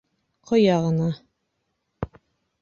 Ҡоя 0.51 0.77
ғына. 0.85 1.11